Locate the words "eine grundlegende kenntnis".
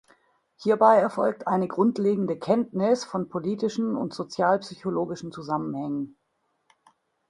1.45-3.05